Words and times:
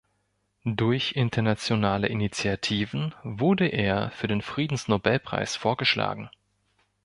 Durch 0.65 1.11
internationale 1.11 2.07
Initiativen 2.07 3.13
wurde 3.21 3.67
er 3.67 4.09
für 4.09 4.25
den 4.27 4.41
Friedensnobelpreis 4.41 5.55
vorgeschlagen. 5.55 6.31